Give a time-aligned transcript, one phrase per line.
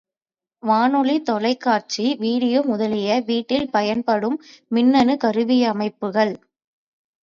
[0.63, 4.37] வானொலி, தொலைக் காட்சி, வீடியோ முதலிய வீட்டில் பயன்படும்
[4.71, 6.35] மின்னணுக் கருவியமைப்புகள்.